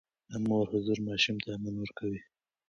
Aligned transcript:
د 0.29 0.31
مور 0.47 0.65
حضور 0.71 0.97
ماشوم 1.07 1.37
ته 1.43 1.49
امن 1.55 1.75
ورکوي. 1.79 2.21